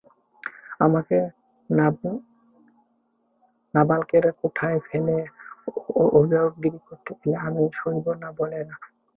আমাকে 0.79 1.17
নাবালকের 3.73 4.25
কোঠায় 4.39 4.79
ফেলে 4.87 5.17
অভিভাবকগিরি 6.15 6.79
করতে 6.87 7.11
এলে 7.15 7.31
আমি 7.45 7.63
সইব 7.79 8.05
না 8.21 8.29
বলে 8.39 8.59
রাখছি। 8.61 8.91